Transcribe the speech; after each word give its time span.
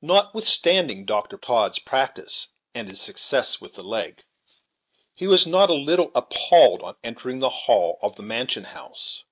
Notwithstanding 0.00 1.04
Dr. 1.04 1.36
Todd's 1.36 1.78
practice, 1.78 2.48
and 2.74 2.88
his 2.88 3.02
success 3.02 3.60
with 3.60 3.74
the 3.74 3.82
leg, 3.84 4.24
he 5.12 5.26
was 5.26 5.46
not 5.46 5.68
a 5.68 5.74
little 5.74 6.10
appalled 6.14 6.80
on 6.80 6.96
entering 7.04 7.40
the 7.40 7.50
hall 7.68 7.98
of 8.00 8.16
the 8.16 8.22
mansion 8.22 8.64
house. 8.64 9.24